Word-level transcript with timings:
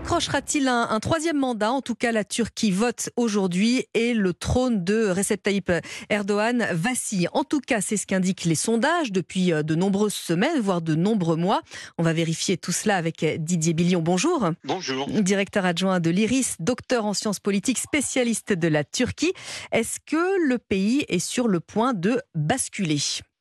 Décrochera-t-il 0.00 0.66
un, 0.66 0.98
troisième 0.98 1.36
mandat? 1.36 1.70
En 1.70 1.82
tout 1.82 1.94
cas, 1.94 2.10
la 2.10 2.24
Turquie 2.24 2.72
vote 2.72 3.10
aujourd'hui 3.16 3.84
et 3.94 4.12
le 4.12 4.32
trône 4.32 4.82
de 4.82 5.08
Recep 5.08 5.42
Tayyip 5.42 5.70
Erdogan 6.08 6.66
vacille. 6.72 7.28
En 7.32 7.44
tout 7.44 7.60
cas, 7.60 7.80
c'est 7.80 7.96
ce 7.96 8.06
qu'indiquent 8.06 8.44
les 8.44 8.54
sondages 8.56 9.12
depuis 9.12 9.52
euh, 9.52 9.62
de 9.62 9.74
nombreuses 9.74 10.14
semaines, 10.14 10.58
voire 10.60 10.80
de 10.82 10.94
nombreux 10.94 11.36
mois. 11.36 11.60
On 11.96 12.02
va 12.02 12.12
vérifier 12.12 12.56
tout 12.56 12.72
cela 12.72 12.96
avec 12.96 13.24
Didier 13.38 13.72
Billion. 13.72 14.02
Bonjour. 14.02 14.50
Bonjour. 14.64 15.06
Directeur 15.08 15.64
adjoint 15.64 16.00
de 16.00 16.10
l'IRIS, 16.10 16.56
docteur 16.58 17.04
en 17.04 17.14
sciences 17.14 17.38
politiques, 17.38 17.78
spécialiste 17.78 18.52
de 18.52 18.68
la 18.68 18.82
Turquie. 18.82 19.32
Est-ce 19.70 20.00
que 20.04 20.48
le 20.48 20.58
pays 20.58 21.04
est 21.08 21.20
sur 21.20 21.46
le 21.46 21.60
point 21.60 21.94
de 21.94 22.20
basculer? 22.34 22.98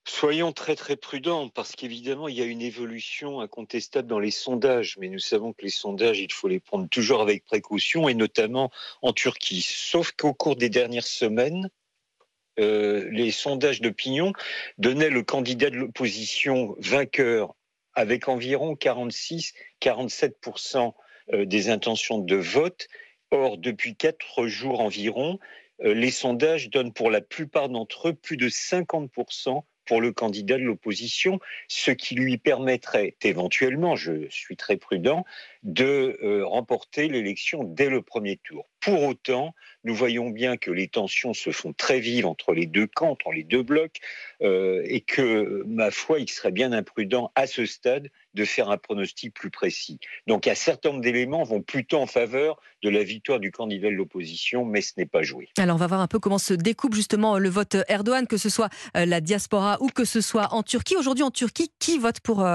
Soyons 0.09 0.51
très 0.53 0.75
très 0.75 0.95
prudents 0.95 1.49
parce 1.49 1.75
qu'évidemment 1.75 2.27
il 2.27 2.35
y 2.35 2.41
a 2.41 2.45
une 2.45 2.63
évolution 2.63 3.41
incontestable 3.41 4.07
dans 4.07 4.17
les 4.17 4.31
sondages, 4.31 4.97
mais 4.97 5.07
nous 5.07 5.19
savons 5.19 5.53
que 5.53 5.61
les 5.61 5.69
sondages 5.69 6.19
il 6.19 6.33
faut 6.33 6.47
les 6.47 6.59
prendre 6.59 6.89
toujours 6.89 7.21
avec 7.21 7.45
précaution 7.45 8.09
et 8.09 8.15
notamment 8.15 8.71
en 9.03 9.13
Turquie. 9.13 9.61
Sauf 9.61 10.13
qu'au 10.13 10.33
cours 10.33 10.55
des 10.55 10.69
dernières 10.69 11.05
semaines, 11.05 11.69
euh, 12.59 13.07
les 13.11 13.29
sondages 13.29 13.81
d'opinion 13.81 14.33
donnaient 14.79 15.11
le 15.11 15.21
candidat 15.21 15.69
de 15.69 15.75
l'opposition 15.75 16.75
vainqueur 16.79 17.53
avec 17.93 18.27
environ 18.27 18.73
46-47% 18.73 20.93
euh, 21.33 21.45
des 21.45 21.69
intentions 21.69 22.17
de 22.17 22.35
vote. 22.35 22.87
Or, 23.29 23.59
depuis 23.59 23.95
quatre 23.95 24.47
jours 24.47 24.79
environ, 24.79 25.37
euh, 25.83 25.93
les 25.93 26.11
sondages 26.11 26.71
donnent 26.71 26.93
pour 26.93 27.11
la 27.11 27.21
plupart 27.21 27.69
d'entre 27.69 28.09
eux 28.09 28.13
plus 28.13 28.37
de 28.37 28.49
50% 28.49 29.63
pour 29.89 30.01
le 30.01 30.11
candidat 30.11 30.59
de 30.59 30.63
l'opposition, 30.63 31.39
ce 31.67 31.89
qui 31.89 32.13
lui 32.13 32.37
permettrait 32.37 33.15
éventuellement, 33.23 33.95
je 33.95 34.29
suis 34.29 34.55
très 34.55 34.77
prudent, 34.77 35.25
de 35.63 36.17
euh, 36.23 36.45
remporter 36.45 37.09
l'élection 37.09 37.63
dès 37.63 37.89
le 37.89 38.01
premier 38.01 38.37
tour. 38.37 38.65
Pour 38.79 39.03
autant, 39.03 39.53
nous 39.83 39.93
voyons 39.93 40.29
bien 40.29 40.55
que 40.55 40.71
les 40.71 40.87
tensions 40.87 41.33
se 41.33 41.51
font 41.51 41.73
très 41.73 41.99
vives 41.99 42.25
entre 42.25 42.53
les 42.53 42.65
deux 42.65 42.87
camps, 42.87 43.09
entre 43.09 43.31
les 43.31 43.43
deux 43.43 43.61
blocs, 43.61 43.97
euh, 44.41 44.81
et 44.85 45.01
que, 45.01 45.63
ma 45.67 45.91
foi, 45.91 46.19
il 46.19 46.29
serait 46.29 46.53
bien 46.53 46.71
imprudent 46.71 47.31
à 47.35 47.45
ce 47.45 47.65
stade 47.65 48.09
de 48.35 48.45
faire 48.45 48.69
un 48.69 48.77
pronostic 48.77 49.33
plus 49.33 49.49
précis. 49.49 49.99
Donc, 50.27 50.47
un 50.47 50.55
certain 50.55 50.91
nombre 50.91 51.01
d'éléments 51.01 51.43
vont 51.43 51.61
plutôt 51.61 51.97
en 51.97 52.07
faveur 52.07 52.61
de 52.81 52.89
la 52.89 53.03
victoire 53.03 53.41
du 53.41 53.51
candidat 53.51 53.89
de 53.89 53.95
l'opposition, 53.95 54.63
mais 54.63 54.79
ce 54.79 54.93
n'est 54.95 55.05
pas 55.05 55.23
joué. 55.23 55.49
Alors, 55.57 55.75
on 55.75 55.79
va 55.79 55.87
voir 55.87 55.99
un 55.99 56.07
peu 56.07 56.19
comment 56.19 56.37
se 56.37 56.53
découpe 56.53 56.95
justement 56.95 57.37
le 57.37 57.49
vote 57.49 57.75
Erdogan, 57.89 58.27
que 58.27 58.37
ce 58.37 58.49
soit 58.49 58.69
euh, 58.95 59.05
la 59.05 59.19
diaspora 59.19 59.77
ou 59.81 59.89
que 59.89 60.05
ce 60.05 60.21
soit 60.21 60.53
en 60.53 60.63
Turquie. 60.63 60.95
Aujourd'hui, 60.95 61.23
en 61.23 61.31
Turquie, 61.31 61.69
qui 61.79 61.97
vote 61.97 62.21
pour, 62.21 62.47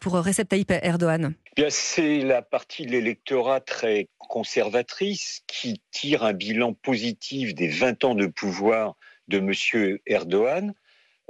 pour 0.00 0.12
Recep 0.12 0.46
Tayyip 0.46 0.70
Erdogan? 0.70 1.34
C'est 1.68 2.20
la 2.20 2.42
partie 2.42 2.86
de 2.86 2.92
l'électorat 2.92 3.60
très 3.60 4.08
conservatrice 4.18 5.42
qui 5.46 5.82
tire 5.90 6.24
un 6.24 6.32
bilan 6.32 6.72
positif 6.72 7.54
des 7.54 7.68
20 7.68 8.04
ans 8.04 8.14
de 8.14 8.26
pouvoir 8.26 8.96
de 9.28 9.38
M. 9.38 9.98
Erdogan. 10.06 10.72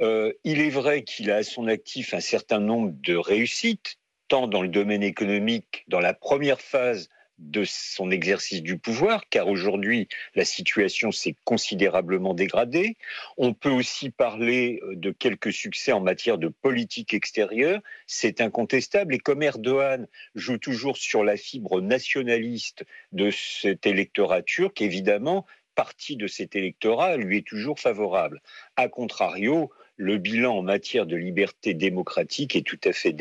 Euh, 0.00 0.32
il 0.44 0.60
est 0.60 0.70
vrai 0.70 1.02
qu'il 1.02 1.30
a 1.30 1.36
à 1.36 1.42
son 1.42 1.66
actif 1.66 2.14
un 2.14 2.20
certain 2.20 2.60
nombre 2.60 2.92
de 3.02 3.16
réussites, 3.16 3.96
tant 4.28 4.46
dans 4.46 4.62
le 4.62 4.68
domaine 4.68 5.02
économique, 5.02 5.84
dans 5.88 6.00
la 6.00 6.14
première 6.14 6.60
phase 6.60 7.08
de 7.40 7.64
son 7.64 8.10
exercice 8.10 8.62
du 8.62 8.78
pouvoir, 8.78 9.28
car 9.30 9.48
aujourd'hui, 9.48 10.08
la 10.34 10.44
situation 10.44 11.10
s'est 11.10 11.34
considérablement 11.44 12.34
dégradée. 12.34 12.96
On 13.38 13.54
peut 13.54 13.70
aussi 13.70 14.10
parler 14.10 14.80
euh, 14.82 14.94
de 14.94 15.10
quelques 15.10 15.52
succès 15.52 15.92
en 15.92 16.00
matière 16.00 16.38
de 16.38 16.48
politique 16.48 17.14
extérieure, 17.14 17.80
c'est 18.06 18.40
incontestable. 18.40 19.14
Et 19.14 19.18
comme 19.18 19.42
Erdogan 19.42 20.06
joue 20.34 20.58
toujours 20.58 20.98
sur 20.98 21.24
la 21.24 21.36
fibre 21.36 21.80
nationaliste 21.80 22.84
de 23.12 23.30
cet 23.30 23.86
électorat 23.86 24.42
turc, 24.42 24.80
évidemment, 24.82 25.46
partie 25.74 26.16
de 26.16 26.26
cet 26.26 26.56
électorat 26.56 27.16
lui 27.16 27.38
est 27.38 27.46
toujours 27.46 27.80
favorable. 27.80 28.42
A 28.76 28.88
contrario, 28.88 29.70
le 29.96 30.18
bilan 30.18 30.58
en 30.58 30.62
matière 30.62 31.06
de 31.06 31.16
liberté 31.16 31.72
démocratique 31.72 32.54
est 32.54 32.66
tout 32.66 32.80
à 32.84 32.92
fait 32.92 33.12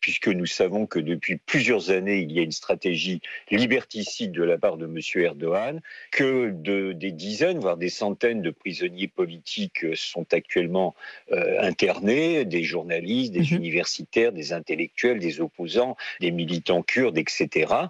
puisque 0.00 0.28
nous 0.28 0.46
savons 0.46 0.86
que 0.86 0.98
depuis 0.98 1.36
plusieurs 1.36 1.90
années, 1.90 2.18
il 2.18 2.32
y 2.32 2.38
a 2.38 2.42
une 2.42 2.52
stratégie 2.52 3.20
liberticide 3.50 4.32
de 4.32 4.42
la 4.42 4.58
part 4.58 4.76
de 4.76 4.86
M. 4.86 4.98
Erdogan, 5.22 5.80
que 6.10 6.50
des 6.92 7.12
dizaines, 7.12 7.58
voire 7.58 7.76
des 7.76 7.88
centaines 7.88 8.42
de 8.42 8.50
prisonniers 8.50 9.08
politiques 9.08 9.86
sont 9.94 10.26
actuellement 10.32 10.94
euh, 11.32 11.60
internés, 11.60 12.44
des 12.44 12.62
journalistes, 12.62 13.32
des 13.32 13.40
mhm. 13.40 13.56
universitaires, 13.56 14.32
des 14.32 14.52
intellectuels, 14.52 15.18
des 15.18 15.40
opposants, 15.40 15.96
des 16.20 16.30
militants 16.30 16.82
kurdes, 16.82 17.18
etc 17.18 17.88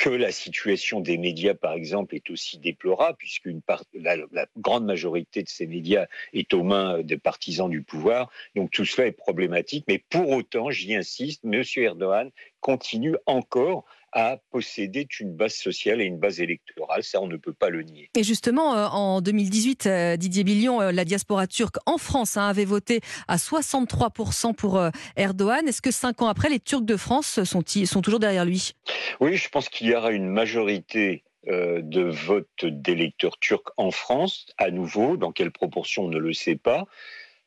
que 0.00 0.08
la 0.08 0.32
situation 0.32 1.00
des 1.00 1.18
médias, 1.18 1.52
par 1.52 1.74
exemple, 1.74 2.14
est 2.14 2.30
aussi 2.30 2.56
déplorable, 2.56 3.18
puisque 3.18 3.50
la, 3.92 4.16
la, 4.32 4.46
grande 4.56 4.86
majorité 4.86 5.42
de 5.42 5.48
ces 5.48 5.66
médias 5.66 6.06
est 6.32 6.54
aux 6.54 6.62
mains 6.62 7.02
des 7.02 7.18
partisans 7.18 7.68
du 7.68 7.82
pouvoir. 7.82 8.30
Donc 8.56 8.70
tout 8.70 8.86
cela 8.86 9.08
est 9.08 9.12
problématique. 9.12 9.84
Mais 9.88 9.98
pour 9.98 10.30
autant, 10.30 10.70
j'y 10.70 10.94
insiste, 10.94 11.44
M. 11.44 11.62
Erdogan 11.76 12.30
continue 12.60 13.16
encore 13.26 13.84
à 14.12 14.38
posséder 14.50 15.06
une 15.20 15.34
base 15.34 15.54
sociale 15.54 16.00
et 16.00 16.04
une 16.04 16.18
base 16.18 16.40
électorale. 16.40 17.02
Ça, 17.02 17.20
on 17.20 17.26
ne 17.26 17.36
peut 17.36 17.52
pas 17.52 17.70
le 17.70 17.82
nier. 17.82 18.10
Et 18.16 18.22
justement, 18.22 18.74
euh, 18.74 18.86
en 18.86 19.20
2018, 19.20 19.86
euh, 19.86 20.16
Didier 20.16 20.44
Billion, 20.44 20.80
euh, 20.80 20.92
la 20.92 21.04
diaspora 21.04 21.46
turque 21.46 21.76
en 21.86 21.98
France 21.98 22.36
hein, 22.36 22.48
avait 22.48 22.64
voté 22.64 23.00
à 23.28 23.36
63% 23.36 24.54
pour 24.54 24.82
Erdogan. 25.16 25.66
Est-ce 25.68 25.82
que 25.82 25.90
cinq 25.90 26.22
ans 26.22 26.28
après, 26.28 26.48
les 26.48 26.60
Turcs 26.60 26.82
de 26.82 26.96
France 26.96 27.42
sont, 27.44 27.62
sont 27.84 28.02
toujours 28.02 28.20
derrière 28.20 28.44
lui? 28.44 28.72
Oui, 29.20 29.36
je 29.36 29.48
pense 29.48 29.68
qu'il 29.68 29.88
y 29.88 29.94
aura 29.94 30.10
une 30.12 30.26
majorité 30.26 31.24
de 31.46 32.02
vote 32.02 32.64
d'électeurs 32.64 33.38
turcs 33.38 33.72
en 33.76 33.90
France, 33.90 34.46
à 34.58 34.70
nouveau. 34.70 35.16
Dans 35.16 35.32
quelle 35.32 35.50
proportion, 35.50 36.04
on 36.04 36.08
ne 36.08 36.18
le 36.18 36.32
sait 36.32 36.56
pas. 36.56 36.86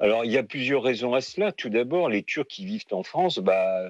Alors, 0.03 0.25
il 0.25 0.31
y 0.33 0.37
a 0.37 0.43
plusieurs 0.43 0.83
raisons 0.83 1.13
à 1.13 1.21
cela. 1.21 1.53
Tout 1.53 1.69
d'abord, 1.69 2.09
les 2.09 2.23
Turcs 2.23 2.47
qui 2.49 2.65
vivent 2.65 2.83
en 2.91 3.03
France, 3.03 3.39
bah, 3.39 3.89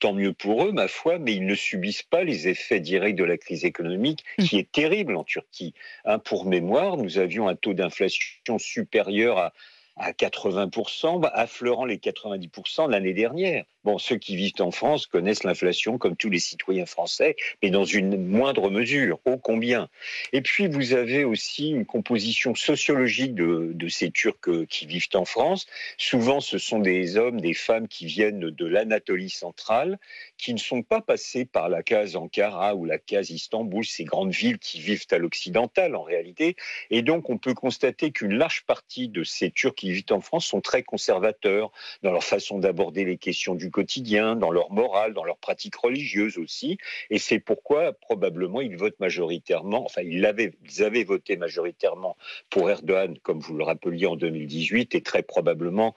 tant 0.00 0.12
mieux 0.12 0.34
pour 0.34 0.66
eux, 0.66 0.70
ma 0.70 0.86
foi, 0.86 1.18
mais 1.18 1.32
ils 1.32 1.46
ne 1.46 1.54
subissent 1.54 2.02
pas 2.02 2.24
les 2.24 2.46
effets 2.46 2.78
directs 2.78 3.16
de 3.16 3.24
la 3.24 3.38
crise 3.38 3.64
économique 3.64 4.22
qui 4.38 4.58
est 4.58 4.70
terrible 4.70 5.16
en 5.16 5.24
Turquie. 5.24 5.72
Hein, 6.04 6.18
pour 6.18 6.44
mémoire, 6.44 6.98
nous 6.98 7.16
avions 7.16 7.48
un 7.48 7.54
taux 7.54 7.72
d'inflation 7.72 8.58
supérieur 8.58 9.38
à 9.38 9.54
à 9.96 10.12
80%, 10.12 11.20
bah, 11.20 11.30
affleurant 11.34 11.84
les 11.84 11.96
90% 11.96 12.90
l'année 12.90 13.14
dernière. 13.14 13.64
Bon, 13.84 13.98
ceux 13.98 14.16
qui 14.16 14.34
vivent 14.34 14.60
en 14.60 14.72
France 14.72 15.06
connaissent 15.06 15.44
l'inflation 15.44 15.96
comme 15.96 16.16
tous 16.16 16.28
les 16.28 16.40
citoyens 16.40 16.86
français, 16.86 17.36
mais 17.62 17.70
dans 17.70 17.84
une 17.84 18.26
moindre 18.26 18.68
mesure, 18.68 19.20
ô 19.24 19.38
combien. 19.38 19.88
Et 20.32 20.42
puis, 20.42 20.66
vous 20.66 20.92
avez 20.92 21.24
aussi 21.24 21.70
une 21.70 21.86
composition 21.86 22.56
sociologique 22.56 23.34
de, 23.36 23.70
de 23.72 23.88
ces 23.88 24.10
Turcs 24.10 24.66
qui 24.68 24.86
vivent 24.86 25.06
en 25.14 25.24
France. 25.24 25.66
Souvent, 25.98 26.40
ce 26.40 26.58
sont 26.58 26.80
des 26.80 27.16
hommes, 27.16 27.40
des 27.40 27.54
femmes 27.54 27.86
qui 27.86 28.06
viennent 28.06 28.50
de 28.50 28.66
l'Anatolie 28.66 29.30
centrale, 29.30 30.00
qui 30.36 30.52
ne 30.52 30.58
sont 30.58 30.82
pas 30.82 31.00
passés 31.00 31.44
par 31.44 31.68
la 31.68 31.84
case 31.84 32.16
Ankara 32.16 32.74
ou 32.74 32.86
la 32.86 32.98
case 32.98 33.30
Istanbul, 33.30 33.84
ces 33.84 34.04
grandes 34.04 34.32
villes 34.32 34.58
qui 34.58 34.80
vivent 34.80 35.06
à 35.12 35.18
l'occidental 35.18 35.94
en 35.94 36.02
réalité. 36.02 36.56
Et 36.90 37.02
donc, 37.02 37.30
on 37.30 37.38
peut 37.38 37.54
constater 37.54 38.10
qu'une 38.10 38.34
large 38.34 38.64
partie 38.66 39.08
de 39.08 39.22
ces 39.22 39.52
Turcs 39.52 39.85
qui 39.86 39.92
vivent 39.92 40.04
en 40.10 40.20
France 40.20 40.46
sont 40.46 40.60
très 40.60 40.82
conservateurs 40.82 41.70
dans 42.02 42.10
leur 42.10 42.24
façon 42.24 42.58
d'aborder 42.58 43.04
les 43.04 43.18
questions 43.18 43.54
du 43.54 43.70
quotidien, 43.70 44.34
dans 44.34 44.50
leur 44.50 44.72
morale, 44.72 45.14
dans 45.14 45.22
leur 45.22 45.36
pratique 45.36 45.76
religieuse 45.76 46.38
aussi. 46.38 46.76
Et 47.10 47.18
c'est 47.18 47.38
pourquoi 47.38 47.92
probablement 47.92 48.60
ils 48.60 48.76
votent 48.76 48.98
majoritairement, 48.98 49.84
enfin 49.84 50.02
ils 50.02 50.26
avaient, 50.26 50.52
ils 50.64 50.82
avaient 50.82 51.04
voté 51.04 51.36
majoritairement 51.36 52.16
pour 52.50 52.68
Erdogan, 52.68 53.16
comme 53.22 53.38
vous 53.38 53.56
le 53.56 53.62
rappeliez 53.62 54.06
en 54.06 54.16
2018, 54.16 54.96
et 54.96 55.02
très 55.02 55.22
probablement 55.22 55.94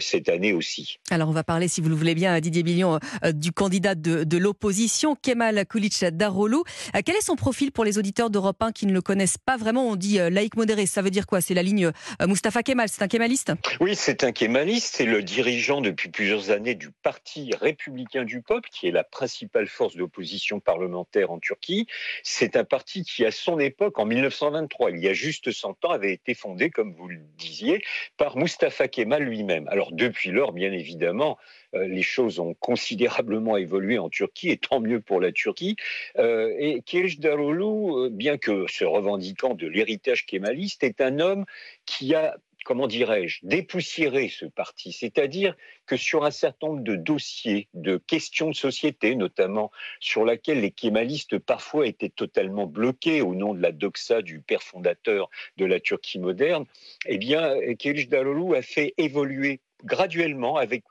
cette 0.00 0.28
année 0.28 0.52
aussi. 0.52 0.98
Alors 1.10 1.28
on 1.28 1.32
va 1.32 1.44
parler, 1.44 1.68
si 1.68 1.80
vous 1.80 1.88
le 1.88 1.94
voulez 1.94 2.14
bien, 2.14 2.38
Didier 2.40 2.62
Billion, 2.62 2.98
euh, 3.24 3.32
du 3.32 3.52
candidat 3.52 3.94
de, 3.94 4.24
de 4.24 4.38
l'opposition, 4.38 5.14
Kemal 5.14 5.66
Kulic 5.66 6.04
Darolou. 6.04 6.64
Euh, 6.94 7.00
quel 7.04 7.16
est 7.16 7.24
son 7.24 7.36
profil 7.36 7.72
pour 7.72 7.84
les 7.84 7.98
auditeurs 7.98 8.30
d'Europe 8.30 8.62
1 8.62 8.72
qui 8.72 8.86
ne 8.86 8.92
le 8.92 9.00
connaissent 9.00 9.38
pas 9.38 9.56
vraiment? 9.56 9.88
On 9.88 9.96
dit 9.96 10.18
laïque 10.18 10.56
modéré, 10.56 10.86
ça 10.86 11.02
veut 11.02 11.10
dire 11.10 11.26
quoi? 11.26 11.40
C'est 11.40 11.54
la 11.54 11.62
ligne 11.62 11.90
Mustafa 12.26 12.62
Kemal, 12.62 12.88
c'est 12.88 13.02
un 13.02 13.08
kémaliste? 13.08 13.52
Oui, 13.80 13.94
c'est 13.94 14.24
un 14.24 14.32
kémaliste, 14.32 14.96
c'est 14.96 15.04
le 15.04 15.22
dirigeant 15.22 15.80
depuis 15.80 16.08
plusieurs 16.08 16.50
années 16.50 16.74
du 16.74 16.90
parti 16.90 17.50
républicain 17.60 18.24
du 18.24 18.42
peuple, 18.42 18.68
qui 18.72 18.88
est 18.88 18.92
la 18.92 19.04
principale 19.04 19.66
force 19.66 19.96
d'opposition 19.96 20.60
parlementaire 20.60 21.30
en 21.30 21.38
Turquie. 21.38 21.86
C'est 22.22 22.56
un 22.56 22.64
parti 22.64 23.04
qui, 23.04 23.24
à 23.24 23.30
son 23.30 23.58
époque, 23.58 23.98
en 23.98 24.06
1923, 24.06 24.90
il 24.92 24.98
y 24.98 25.08
a 25.08 25.12
juste 25.12 25.50
100 25.50 25.84
ans, 25.84 25.90
avait 25.90 26.12
été 26.12 26.34
fondé, 26.34 26.70
comme 26.70 26.94
vous 26.94 27.08
le 27.08 27.20
disiez, 27.38 27.82
par 28.16 28.36
Mustafa 28.36 28.88
Kemal 28.88 29.22
lui-même. 29.22 29.68
Alors 29.72 29.90
depuis 29.90 30.32
lors, 30.32 30.52
bien 30.52 30.70
évidemment, 30.70 31.38
euh, 31.74 31.88
les 31.88 32.02
choses 32.02 32.40
ont 32.40 32.52
considérablement 32.52 33.56
évolué 33.56 33.98
en 33.98 34.10
Turquie, 34.10 34.50
et 34.50 34.58
tant 34.58 34.80
mieux 34.80 35.00
pour 35.00 35.18
la 35.18 35.32
Turquie. 35.32 35.76
Euh, 36.18 36.54
et 36.58 36.82
Darulu, 37.18 38.04
euh, 38.04 38.08
bien 38.10 38.36
que 38.36 38.66
se 38.68 38.84
revendiquant 38.84 39.54
de 39.54 39.66
l'héritage 39.66 40.26
kémaliste, 40.26 40.84
est 40.84 41.00
un 41.00 41.20
homme 41.20 41.46
qui 41.86 42.14
a 42.14 42.36
comment 42.64 42.86
dirais-je, 42.86 43.40
dépoussiérer 43.42 44.28
ce 44.28 44.46
parti. 44.46 44.92
C'est-à-dire 44.92 45.56
que 45.86 45.96
sur 45.96 46.24
un 46.24 46.30
certain 46.30 46.68
nombre 46.68 46.82
de 46.82 46.96
dossiers, 46.96 47.68
de 47.74 47.96
questions 47.96 48.48
de 48.48 48.54
société, 48.54 49.14
notamment 49.14 49.70
sur 50.00 50.24
lesquels 50.24 50.60
les 50.60 50.70
kémalistes 50.70 51.38
parfois 51.38 51.86
étaient 51.86 52.08
totalement 52.08 52.66
bloqués 52.66 53.20
au 53.20 53.34
nom 53.34 53.54
de 53.54 53.60
la 53.60 53.72
doxa 53.72 54.22
du 54.22 54.40
père 54.40 54.62
fondateur 54.62 55.30
de 55.56 55.64
la 55.64 55.80
Turquie 55.80 56.18
moderne, 56.18 56.64
eh 57.06 57.18
bien, 57.18 57.54
Kılıç 57.78 58.08
a 58.12 58.62
fait 58.62 58.94
évoluer 58.98 59.60
graduellement 59.84 60.56
avec 60.56 60.84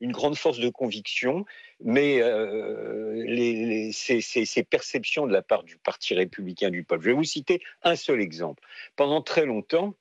une 0.00 0.12
grande 0.12 0.36
force 0.36 0.58
de 0.58 0.68
conviction, 0.68 1.44
mais 1.80 2.20
euh, 2.22 3.90
ces, 3.92 4.64
perceptions 4.64 5.26
de 5.26 5.32
la 5.32 5.42
part 5.42 5.64
du 5.64 5.76
Parti 5.78 6.14
républicain 6.14 6.70
du 6.70 6.84
peuple. 6.84 7.04
Je 7.04 7.10
vais 7.10 7.16
vous 7.16 7.24
citer 7.24 7.60
un 7.82 7.96
seul 7.96 8.20
exemple. 8.20 8.62
Pendant 8.96 9.22
très 9.22 9.46
longtemps, 9.46 9.94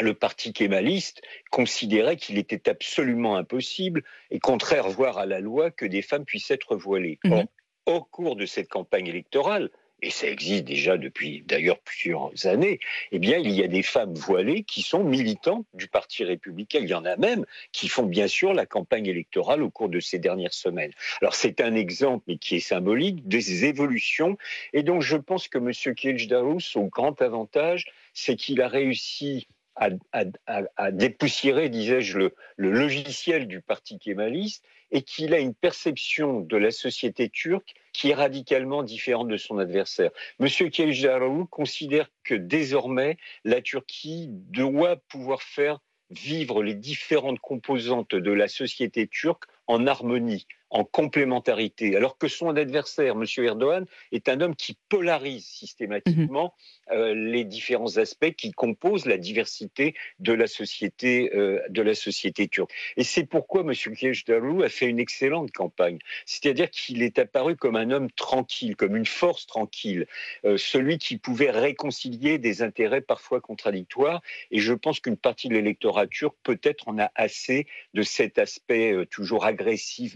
le 0.00 0.14
parti 0.14 0.52
kémaliste 0.52 1.22
considérait 1.50 2.16
qu'il 2.16 2.38
était 2.38 2.68
absolument 2.68 3.36
impossible 3.36 4.02
et 4.30 4.38
contraire, 4.38 4.88
voire 4.88 5.18
à 5.18 5.26
la 5.26 5.40
loi, 5.40 5.70
que 5.70 5.86
des 5.86 6.02
femmes 6.02 6.24
puissent 6.24 6.50
être 6.50 6.76
voilées. 6.76 7.18
Mmh. 7.24 7.42
au 7.86 8.02
cours 8.02 8.36
de 8.36 8.46
cette 8.46 8.68
campagne 8.68 9.06
électorale, 9.06 9.70
et 10.02 10.10
ça 10.10 10.28
existe 10.28 10.64
déjà 10.64 10.98
depuis 10.98 11.42
d'ailleurs 11.46 11.78
plusieurs 11.78 12.30
années, 12.44 12.80
eh 13.12 13.18
bien, 13.18 13.38
il 13.38 13.50
y 13.52 13.62
a 13.62 13.68
des 13.68 13.82
femmes 13.82 14.14
voilées 14.14 14.62
qui 14.62 14.82
sont 14.82 15.02
militantes 15.02 15.66
du 15.72 15.88
Parti 15.88 16.22
républicain. 16.22 16.80
Il 16.82 16.88
y 16.88 16.94
en 16.94 17.06
a 17.06 17.16
même 17.16 17.46
qui 17.72 17.88
font 17.88 18.04
bien 18.04 18.28
sûr 18.28 18.52
la 18.52 18.66
campagne 18.66 19.06
électorale 19.06 19.62
au 19.62 19.70
cours 19.70 19.88
de 19.88 20.00
ces 20.00 20.18
dernières 20.18 20.52
semaines. 20.52 20.92
Alors, 21.22 21.34
c'est 21.34 21.60
un 21.60 21.74
exemple, 21.74 22.24
mais 22.28 22.36
qui 22.36 22.56
est 22.56 22.60
symbolique 22.60 23.26
des 23.26 23.64
évolutions. 23.64 24.36
Et 24.74 24.82
donc, 24.82 25.00
je 25.00 25.16
pense 25.16 25.48
que 25.48 25.58
M. 25.58 25.72
Kılıçdaroğlu, 25.94 26.60
son 26.60 26.84
grand 26.84 27.22
avantage, 27.22 27.86
c'est 28.12 28.36
qu'il 28.36 28.60
a 28.60 28.68
réussi 28.68 29.48
à, 29.76 30.90
dépoussiérer, 30.92 31.68
disais-je, 31.68 32.18
le, 32.18 32.34
logiciel 32.56 33.46
du 33.46 33.60
parti 33.60 33.98
kémaliste 33.98 34.64
et 34.90 35.02
qu'il 35.02 35.34
a 35.34 35.38
une 35.38 35.54
perception 35.54 36.40
de 36.40 36.56
la 36.56 36.70
société 36.70 37.28
turque 37.28 37.74
qui 37.92 38.10
est 38.10 38.14
radicalement 38.14 38.82
différente 38.82 39.28
de 39.28 39.36
son 39.36 39.58
adversaire. 39.58 40.10
Monsieur 40.38 40.68
Kılıçdaroğlu 40.68 41.46
considère 41.46 42.08
que 42.24 42.34
désormais 42.34 43.16
la 43.44 43.60
Turquie 43.60 44.28
doit 44.30 44.96
pouvoir 45.08 45.42
faire 45.42 45.80
vivre 46.10 46.62
les 46.62 46.74
différentes 46.74 47.40
composantes 47.40 48.14
de 48.14 48.32
la 48.32 48.48
société 48.48 49.08
turque 49.08 49.44
en 49.66 49.86
harmonie, 49.86 50.46
en 50.70 50.84
complémentarité, 50.84 51.96
alors 51.96 52.18
que 52.18 52.28
son 52.28 52.56
adversaire, 52.56 53.14
M. 53.14 53.24
Erdogan, 53.44 53.86
est 54.12 54.28
un 54.28 54.40
homme 54.40 54.56
qui 54.56 54.76
polarise 54.88 55.46
systématiquement 55.46 56.54
euh, 56.92 57.14
les 57.14 57.44
différents 57.44 57.96
aspects 57.98 58.32
qui 58.32 58.52
composent 58.52 59.06
la 59.06 59.16
diversité 59.16 59.94
de 60.18 60.32
la 60.32 60.46
société, 60.46 61.34
euh, 61.34 61.60
de 61.68 61.82
la 61.82 61.94
société 61.94 62.48
turque. 62.48 62.72
Et 62.96 63.04
c'est 63.04 63.24
pourquoi 63.24 63.62
M. 63.62 63.72
Kılıçdaroğlu 63.72 64.64
a 64.64 64.68
fait 64.68 64.86
une 64.86 64.98
excellente 64.98 65.50
campagne. 65.52 65.98
C'est-à-dire 66.26 66.70
qu'il 66.70 67.02
est 67.02 67.18
apparu 67.18 67.56
comme 67.56 67.76
un 67.76 67.90
homme 67.90 68.10
tranquille, 68.12 68.76
comme 68.76 68.96
une 68.96 69.06
force 69.06 69.46
tranquille, 69.46 70.06
euh, 70.44 70.56
celui 70.56 70.98
qui 70.98 71.16
pouvait 71.16 71.50
réconcilier 71.50 72.38
des 72.38 72.62
intérêts 72.62 73.00
parfois 73.00 73.40
contradictoires. 73.40 74.20
Et 74.50 74.58
je 74.58 74.72
pense 74.72 75.00
qu'une 75.00 75.16
partie 75.16 75.48
de 75.48 75.54
l'électorat 75.54 76.06
turc 76.06 76.36
peut-être 76.42 76.88
en 76.88 76.98
a 76.98 77.10
assez 77.14 77.66
de 77.94 78.02
cet 78.02 78.38
aspect 78.38 78.94
toujours 79.10 79.44
agressif, 79.44 79.55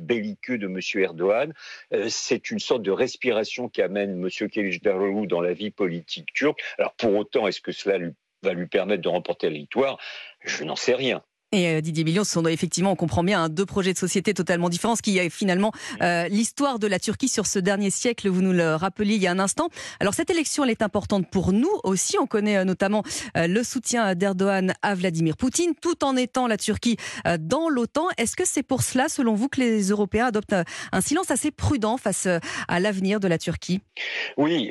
belliqueux 0.00 0.58
de 0.58 0.66
M. 0.66 0.80
Erdogan. 1.02 1.52
c'est 2.08 2.50
une 2.50 2.58
sorte 2.58 2.82
de 2.82 2.90
respiration 2.90 3.68
qu'amène 3.68 4.22
M. 4.22 4.48
Kılıçdaroğlu 4.48 5.26
dans 5.26 5.40
la 5.40 5.52
vie 5.52 5.70
politique 5.70 6.32
turque 6.32 6.60
alors 6.78 6.94
pour 6.94 7.14
autant, 7.14 7.46
est-ce 7.46 7.60
que 7.60 7.72
cela 7.72 7.98
va 8.42 8.52
lui 8.52 8.66
permettre 8.66 9.02
de 9.02 9.08
remporter 9.08 9.48
la 9.48 9.56
victoire? 9.56 9.98
Je 10.40 10.64
n'en 10.64 10.76
sais 10.76 10.94
rien. 10.94 11.22
Et 11.52 11.68
euh, 11.68 11.80
Didier 11.80 12.04
Billion, 12.04 12.22
ce 12.22 12.30
sont 12.30 12.46
effectivement, 12.46 12.92
on 12.92 12.96
comprend 12.96 13.24
bien, 13.24 13.42
hein, 13.42 13.48
deux 13.48 13.66
projets 13.66 13.92
de 13.92 13.98
société 13.98 14.34
totalement 14.34 14.68
différents, 14.68 14.94
ce 14.94 15.02
qui 15.02 15.18
est 15.18 15.30
finalement 15.30 15.72
euh, 16.00 16.28
l'histoire 16.28 16.78
de 16.78 16.86
la 16.86 17.00
Turquie 17.00 17.28
sur 17.28 17.46
ce 17.46 17.58
dernier 17.58 17.90
siècle, 17.90 18.28
vous 18.28 18.40
nous 18.40 18.52
le 18.52 18.76
rappeliez 18.76 19.16
il 19.16 19.22
y 19.22 19.26
a 19.26 19.32
un 19.32 19.40
instant. 19.40 19.68
Alors 19.98 20.14
cette 20.14 20.30
élection, 20.30 20.62
elle 20.62 20.70
est 20.70 20.82
importante 20.82 21.28
pour 21.28 21.52
nous 21.52 21.72
aussi. 21.82 22.18
On 22.20 22.26
connaît 22.26 22.58
euh, 22.58 22.64
notamment 22.64 23.02
le 23.34 23.62
soutien 23.64 24.14
d'Erdogan 24.14 24.74
à 24.82 24.94
Vladimir 24.94 25.36
Poutine, 25.36 25.74
tout 25.80 26.04
en 26.04 26.16
étant 26.16 26.46
la 26.46 26.56
Turquie 26.56 26.96
dans 27.38 27.68
l'OTAN. 27.68 28.06
Est-ce 28.16 28.36
que 28.36 28.44
c'est 28.44 28.62
pour 28.62 28.82
cela, 28.82 29.08
selon 29.08 29.34
vous, 29.34 29.48
que 29.48 29.60
les 29.60 29.88
Européens 29.88 30.26
adoptent 30.26 30.54
un 30.92 31.00
silence 31.00 31.30
assez 31.30 31.50
prudent 31.50 31.96
face 31.96 32.28
à 32.68 32.80
l'avenir 32.80 33.18
de 33.20 33.28
la 33.28 33.38
Turquie? 33.38 33.80
Oui, 34.36 34.70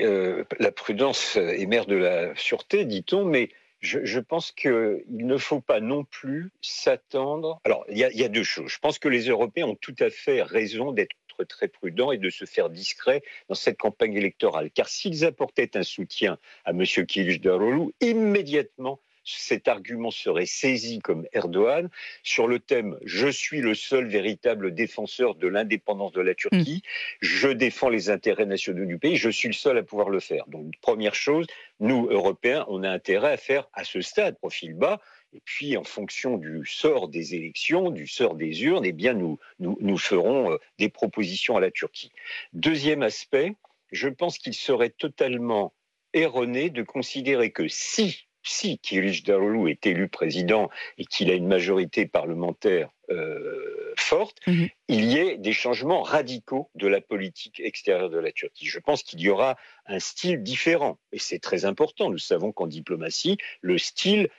la 0.59 0.71
prudence 0.71 1.35
est 1.35 1.65
mère 1.65 1.85
de 1.85 1.95
la 1.95 2.35
sûreté, 2.35 2.85
dit-on, 2.85 3.25
mais 3.25 3.49
je, 3.79 4.19
pense 4.19 4.51
qu'il 4.51 5.03
ne 5.09 5.37
faut 5.37 5.61
pas 5.61 5.79
non 5.79 6.03
plus 6.03 6.51
s'attendre. 6.61 7.59
Alors, 7.63 7.85
il 7.89 7.97
y, 7.97 8.23
a, 8.23 8.29
deux 8.29 8.43
choses. 8.43 8.69
Je 8.69 8.79
pense 8.79 8.99
que 8.99 9.07
les 9.07 9.27
Européens 9.27 9.67
ont 9.67 9.75
tout 9.75 9.95
à 9.99 10.09
fait 10.09 10.41
raison 10.41 10.91
d'être 10.91 11.15
très 11.45 11.67
prudents 11.67 12.11
et 12.11 12.17
de 12.17 12.29
se 12.29 12.45
faire 12.45 12.69
discret 12.69 13.21
dans 13.47 13.55
cette 13.55 13.77
campagne 13.77 14.13
électorale. 14.13 14.71
Car 14.71 14.89
s'ils 14.89 15.25
apportaient 15.25 15.77
un 15.77 15.83
soutien 15.83 16.37
à 16.65 16.71
M. 16.71 16.83
Kılıçdaroğlu, 16.83 17.93
immédiatement, 18.01 18.99
cet 19.37 19.67
argument 19.67 20.11
serait 20.11 20.45
saisi 20.45 20.99
comme 20.99 21.27
Erdogan 21.33 21.89
sur 22.23 22.47
le 22.47 22.59
thème 22.59 22.97
je 23.03 23.27
suis 23.27 23.61
le 23.61 23.75
seul 23.75 24.07
véritable 24.07 24.73
défenseur 24.73 25.35
de 25.35 25.47
l'indépendance 25.47 26.11
de 26.11 26.21
la 26.21 26.35
Turquie, 26.35 26.81
je 27.21 27.49
défends 27.49 27.89
les 27.89 28.09
intérêts 28.09 28.45
nationaux 28.45 28.85
du 28.85 28.97
pays, 28.97 29.15
je 29.15 29.29
suis 29.29 29.49
le 29.49 29.53
seul 29.53 29.77
à 29.77 29.83
pouvoir 29.83 30.09
le 30.09 30.19
faire. 30.19 30.45
Donc 30.47 30.73
première 30.81 31.15
chose, 31.15 31.45
nous 31.79 32.07
Européens, 32.09 32.65
on 32.67 32.83
a 32.83 32.89
intérêt 32.89 33.33
à 33.33 33.37
faire 33.37 33.67
à 33.73 33.83
ce 33.83 34.01
stade 34.01 34.37
profil 34.37 34.73
bas 34.73 34.99
et 35.33 35.41
puis, 35.45 35.77
en 35.77 35.83
fonction 35.83 36.37
du 36.37 36.65
sort 36.65 37.07
des 37.07 37.35
élections, 37.35 37.91
du 37.91 38.07
sort 38.07 38.35
des 38.35 38.63
urnes, 38.63 38.85
eh 38.85 38.91
bien, 38.91 39.13
nous, 39.13 39.37
nous, 39.59 39.77
nous 39.79 39.97
ferons 39.97 40.53
euh, 40.53 40.57
des 40.79 40.89
propositions 40.89 41.55
à 41.55 41.59
la 41.59 41.69
Turquie. 41.69 42.11
Deuxième 42.53 43.03
aspect, 43.03 43.55
je 43.91 44.09
pense 44.09 44.39
qu'il 44.39 44.55
serait 44.55 44.89
totalement 44.89 45.73
erroné 46.13 46.71
de 46.71 46.81
considérer 46.81 47.51
que 47.51 47.67
si 47.67 48.27
si 48.43 48.79
Kirish 48.79 49.23
Darulu 49.23 49.69
est 49.69 49.85
élu 49.85 50.07
président 50.07 50.69
et 50.97 51.05
qu'il 51.05 51.29
a 51.29 51.33
une 51.33 51.47
majorité 51.47 52.05
parlementaire 52.05 52.89
euh, 53.09 53.93
forte, 53.97 54.37
mhm. 54.47 54.69
il 54.87 55.05
y 55.05 55.17
ait 55.17 55.37
des 55.37 55.53
changements 55.53 56.03
radicaux 56.03 56.69
de 56.75 56.87
la 56.87 57.01
politique 57.01 57.59
extérieure 57.59 58.09
de 58.09 58.19
la 58.19 58.31
Turquie. 58.31 58.67
Je 58.67 58.79
pense 58.79 59.03
qu'il 59.03 59.19
y 59.19 59.29
aura 59.29 59.57
un 59.85 59.99
style 59.99 60.43
différent, 60.43 60.99
et 61.11 61.19
c'est 61.19 61.39
très 61.39 61.65
important. 61.65 62.09
Nous 62.09 62.17
savons 62.17 62.51
qu'en 62.51 62.67
diplomatie, 62.67 63.37
le 63.61 63.77
style 63.77 64.29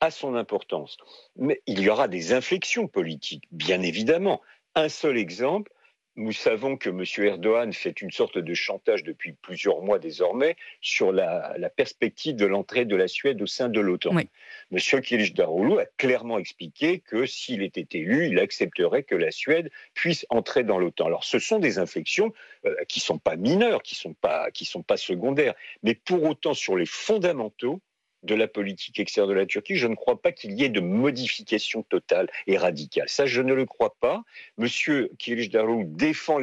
a 0.00 0.10
son 0.10 0.34
importance. 0.34 0.96
Mais 1.36 1.60
il 1.66 1.80
y 1.80 1.90
aura 1.90 2.08
des 2.08 2.32
inflexions 2.32 2.88
politiques, 2.88 3.44
bien 3.50 3.82
évidemment. 3.82 4.40
Un 4.74 4.88
seul 4.88 5.18
exemple, 5.18 5.72
nous 6.16 6.32
savons 6.32 6.76
que 6.76 6.90
M. 6.90 7.04
Erdogan 7.26 7.72
fait 7.72 8.02
une 8.02 8.10
sorte 8.10 8.38
de 8.38 8.54
chantage 8.54 9.04
depuis 9.04 9.32
plusieurs 9.32 9.80
mois 9.80 9.98
désormais 9.98 10.56
sur 10.80 11.12
la, 11.12 11.56
perspective 11.76 12.36
de 12.36 12.46
l'entrée 12.46 12.84
de 12.84 12.96
la 12.96 13.08
Suède 13.08 13.40
au 13.40 13.46
sein 13.46 13.68
de 13.68 13.80
l'OTAN. 13.80 14.16
M. 14.18 15.00
Kılıçdaroğlu 15.00 15.78
a 15.78 15.86
clairement 15.96 16.38
expliqué 16.38 17.00
que 17.00 17.26
s'il 17.26 17.62
était 17.62 17.86
élu, 17.98 18.28
il 18.28 18.38
accepterait 18.38 19.04
que 19.04 19.14
la 19.14 19.30
Suède 19.30 19.70
puisse 19.94 20.26
entrer 20.30 20.64
dans 20.64 20.78
l'OTAN. 20.78 21.06
Alors 21.06 21.24
ce 21.24 21.38
sont 21.38 21.58
des 21.58 21.78
inflexions 21.78 22.32
euh, 22.66 22.74
qui 22.88 22.98
ne 22.98 23.04
sont 23.04 23.18
pas 23.18 23.36
mineures, 23.36 23.82
qui 23.82 23.94
ne 23.94 24.00
sont, 24.00 24.14
pas, 24.14 24.50
qui 24.50 24.64
sont 24.64 24.82
pas 24.82 24.96
secondaires, 24.96 25.54
mais 25.82 25.94
pour 25.94 26.22
autant 26.24 26.54
sur 26.54 26.76
les 26.76 26.86
fondamentaux, 26.86 27.80
de 28.22 28.34
la 28.34 28.48
politique 28.48 29.00
extérieure 29.00 29.28
de 29.28 29.34
la 29.34 29.46
Turquie, 29.46 29.76
je 29.76 29.86
ne 29.86 29.94
crois 29.94 30.20
pas 30.20 30.32
qu'il 30.32 30.52
y 30.52 30.64
ait 30.64 30.68
de 30.68 30.80
modification 30.80 31.82
totale 31.82 32.28
et 32.46 32.56
radicale. 32.56 33.08
Ça, 33.08 33.26
je 33.26 33.42
ne 33.42 33.54
le 33.54 33.66
crois 33.66 33.96
pas. 34.00 34.22
Monsieur 34.58 35.10
Kılıçdaroğlu 35.18 35.84
défend 35.86 36.40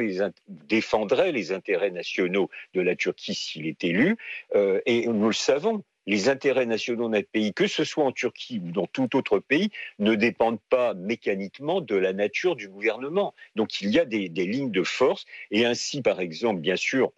défendrait 0.48 1.32
les 1.32 1.52
intérêts 1.52 1.90
nationaux 1.90 2.50
de 2.74 2.80
la 2.80 2.96
Turquie 2.96 3.34
s'il 3.34 3.66
est 3.66 3.84
élu, 3.84 4.16
euh, 4.54 4.80
et 4.86 5.06
nous 5.06 5.28
le 5.28 5.32
savons. 5.32 5.82
Les 6.06 6.30
intérêts 6.30 6.64
nationaux 6.64 7.10
d'un 7.10 7.20
pays, 7.20 7.52
que 7.52 7.66
ce 7.66 7.84
soit 7.84 8.04
en 8.04 8.12
Turquie 8.12 8.62
ou 8.64 8.72
dans 8.72 8.86
tout 8.86 9.14
autre 9.14 9.40
pays, 9.40 9.70
ne 9.98 10.14
dépendent 10.14 10.60
pas 10.70 10.94
mécaniquement 10.94 11.82
de 11.82 11.96
la 11.96 12.14
nature 12.14 12.56
du 12.56 12.66
gouvernement. 12.66 13.34
Donc 13.56 13.82
il 13.82 13.90
y 13.90 13.98
a 13.98 14.06
des 14.06 14.28
lignes 14.28 14.70
de 14.70 14.82
force, 14.82 15.26
et 15.50 15.66
ainsi, 15.66 16.00
par 16.00 16.20
exemple, 16.20 16.60
bien 16.60 16.76
sûr, 16.76 17.12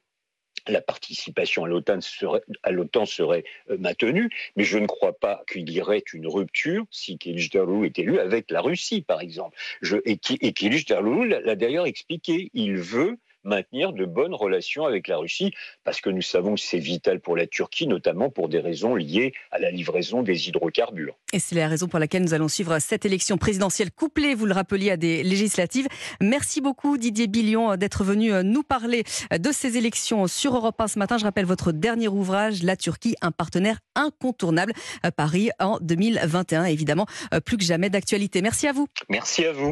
la 0.69 0.81
participation 0.81 1.65
à 1.65 1.69
l'OTAN 1.69 2.01
serait, 2.01 3.45
euh, 3.71 3.77
maintenue, 3.79 4.31
mais 4.57 4.65
je 4.65 4.79
ne 4.79 4.87
crois 4.87 5.13
pas 5.13 5.43
qu'il 5.51 5.71
y 5.71 5.81
aurait 5.81 6.03
une 6.13 6.27
rupture 6.27 6.85
si 6.91 7.19
Kılıçdaroğlu 7.19 7.87
est 7.87 7.99
élu 7.99 8.19
avec 8.19 8.51
la 8.51 8.61
Russie, 8.61 9.03
par 9.03 9.21
exemple. 9.21 9.57
et, 10.05 10.19
et 10.41 10.53
Kılıçdaroğlu 10.53 11.29
l'a 11.29 11.57
d'ailleurs 11.57 11.87
expliqué, 11.87 12.51
il 12.55 12.77
veut 12.77 13.19
maintenir 13.45 13.93
de 13.93 14.05
bonnes 14.05 14.35
relations 14.35 14.85
avec 14.85 15.09
la 15.09 15.17
Russie, 15.17 15.53
parce 15.85 16.01
que 16.01 16.11
nous 16.11 16.23
savons 16.23 16.55
que 16.55 16.61
c'est 16.61 16.79
vital 16.79 17.21
pour 17.21 17.37
la 17.37 17.47
Turquie, 17.47 17.87
notamment 17.87 18.31
pour 18.31 18.49
des 18.49 18.61
raisons 18.61 18.95
liées 18.95 19.33
à 19.51 19.59
la 19.59 19.71
livraison 19.71 20.23
des 20.23 20.49
hydrocarbures. 20.49 21.17
Et 21.33 21.39
c'est 21.39 21.55
la 21.55 21.69
raison 21.69 21.89
pour 21.89 21.99
laquelle 21.99 22.23
nous 22.23 22.35
allons 22.35 22.49
suivre 22.49 22.79
cette 22.79 23.05
élection 23.05 23.39
présidentielle 23.39 23.91
couplée, 23.91 24.35
vous 24.35 24.47
le 24.47 24.55
rappeliez, 24.55 24.91
à 24.91 24.97
des 24.97 25.23
législatives. 25.23 25.87
Merci 26.21 26.61
beaucoup 26.61 26.99
Didier 26.99 27.27
Billion 27.27 27.77
d'être 27.77 28.05
venu 28.05 28.33
nous 28.43 28.63
parler 28.63 29.05
de 29.31 29.53
ces 29.53 29.77
élections 29.77 30.27
sur 30.27 30.55
Europe 30.57 30.81
1 30.81 30.89
ce 30.89 30.99
matin. 30.99 31.19
Je 31.19 31.25
rappelle 31.25 31.47
votre 31.47 31.73
dernier 31.73 32.09
ouvrage, 32.09 32.63
La 32.63 32.77
Turquie, 32.77 33.15
un 33.21 33.31
partenaire 33.31 33.79
incontournable, 33.95 34.73
Paris 35.17 35.51
en 35.59 35.79
2021, 35.81 36.65
évidemment, 36.65 37.07
plus 37.45 37.57
que 37.57 37.65
jamais 37.65 37.91
d'actualité. 37.91 38.43
Merci 38.43 38.67
à 38.67 38.73
vous. 38.73 38.87
Merci 39.09 39.45
à 39.45 39.53
vous. 39.53 39.69